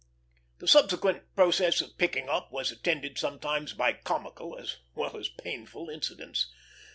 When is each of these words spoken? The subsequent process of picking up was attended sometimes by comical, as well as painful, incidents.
The 0.57 0.67
subsequent 0.67 1.35
process 1.35 1.79
of 1.79 1.95
picking 1.95 2.27
up 2.27 2.51
was 2.51 2.71
attended 2.71 3.19
sometimes 3.19 3.73
by 3.73 3.93
comical, 3.93 4.57
as 4.57 4.77
well 4.95 5.15
as 5.15 5.29
painful, 5.29 5.91
incidents. 5.91 6.51